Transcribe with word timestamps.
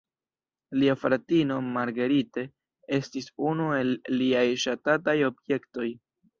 Lia 0.83 0.95
fratino, 1.01 1.57
Marguerite, 1.75 2.47
estis 2.99 3.31
unu 3.53 3.71
el 3.83 3.95
liaj 4.17 4.45
ŝatataj 4.67 5.19
objektoj. 5.33 5.91